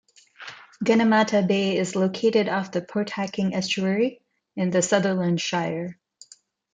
Gunnamatta 0.83 1.47
Bay 1.47 1.77
is 1.77 1.95
located 1.95 2.49
off 2.49 2.71
the 2.71 2.81
Port 2.81 3.11
Hacking 3.11 3.53
estuary, 3.53 4.19
in 4.55 4.71
the 4.71 4.81
Sutherland 4.81 5.39
Shire. 5.41 5.99